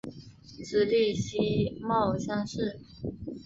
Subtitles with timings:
[0.65, 2.79] 直隶辛卯乡试。